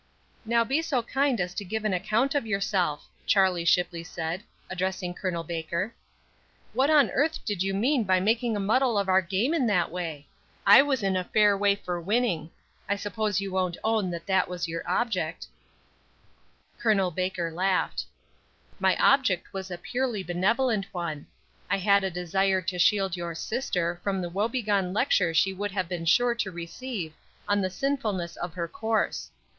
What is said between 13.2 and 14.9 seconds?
you won't own that that was your